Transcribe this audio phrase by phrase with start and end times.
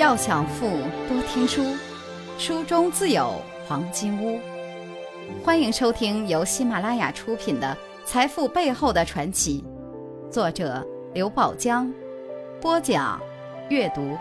[0.00, 0.66] 要想富，
[1.10, 1.76] 多听书，
[2.38, 3.34] 书中自有
[3.68, 4.40] 黄金屋。
[5.44, 9.62] 欢迎收听由喜马拉雅出品的《财富背后的传奇》，
[10.32, 10.82] 作者
[11.12, 11.92] 刘宝江，
[12.62, 13.20] 播讲
[13.68, 14.16] 阅读。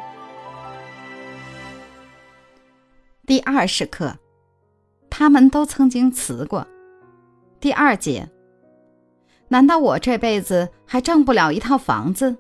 [3.26, 4.14] 第二十课，
[5.10, 6.68] 他们都曾经辞过。
[7.62, 8.28] 第二节，
[9.48, 12.36] 难道我这辈子还挣不了一套房子？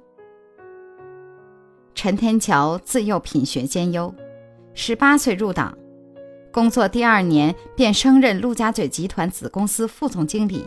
[2.01, 4.15] 陈天桥自幼品学兼优，
[4.73, 5.77] 十八岁入党，
[6.49, 10.63] 工作第二年便升任陆家嘴集团子公司副总经理。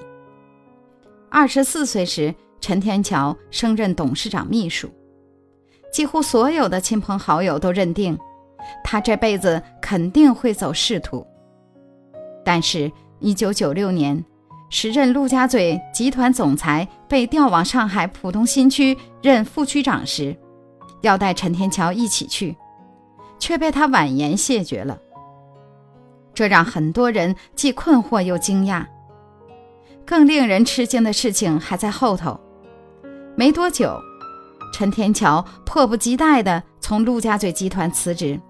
[1.30, 4.91] 二十四岁时，陈天桥升任董事长秘书。
[5.91, 8.19] 几乎所有的亲朋好友都认定，
[8.84, 11.27] 他这辈子肯定会走仕途。
[12.44, 14.22] 但是，一九九六年，
[14.69, 20.36] 时任陆家嘴集团总裁被调往上海浦东新区任副区长时。
[21.02, 22.56] 要带陈天桥一起去，
[23.39, 24.98] 却被他婉言谢绝了。
[26.34, 28.86] 这让很多人既困惑又惊讶。
[30.05, 32.41] 更令人吃惊的事情还在后头。
[33.36, 33.97] 没多久，
[34.73, 38.41] 陈天桥迫不及待地从陆家嘴集团辞职，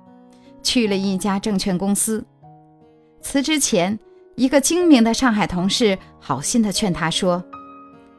[0.62, 2.25] 去了一家证券公司。
[3.20, 3.98] 辞职前，
[4.34, 7.45] 一个精明的上海同事好心地劝他说：“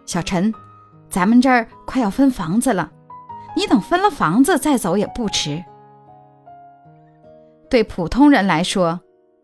[0.05, 0.53] 小陈，
[1.09, 2.91] 咱们这儿快要分房子了。”
[3.55, 5.63] 你等分了房子再走也不迟。
[7.69, 8.99] 对普通人来说，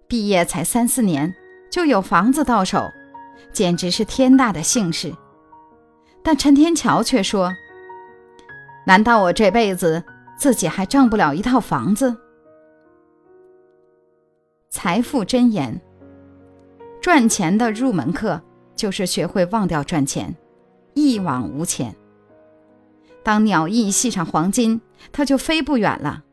[0.07, 1.33] 毕业才三四年
[1.71, 2.83] 就有房子到手，
[3.51, 5.13] 简直是天大的幸事。
[6.23, 7.51] 但陈天桥却说
[8.85, 10.03] ：“难道我这辈子
[10.37, 12.15] 自己还挣不了一套房子？”
[14.69, 15.79] 财富箴言：
[17.01, 18.39] 赚钱的入门课
[18.75, 20.35] 就是学会忘掉赚钱，
[20.93, 21.95] 一往无前。
[23.29, 26.23] 当鸟翼系上黄金，它就飞不远了；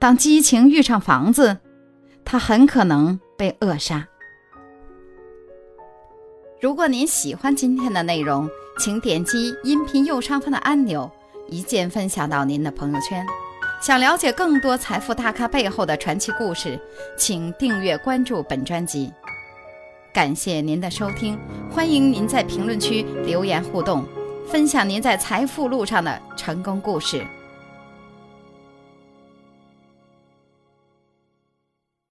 [0.00, 1.58] 当激情遇上房子，
[2.24, 4.08] 它很可能被扼杀。
[6.60, 8.50] 如果您喜欢今天的内容，
[8.80, 11.08] 请点击音频右上方的按钮，
[11.46, 13.24] 一键分享到您的朋友圈。
[13.80, 16.76] 想了解更多财富大咖背后的传奇故事，
[17.16, 19.12] 请订阅关注本专辑。
[20.12, 21.38] 感谢您的收听，
[21.70, 24.04] 欢迎您在评论区留言互动。
[24.46, 27.26] 分享您在财富路上的成功故事。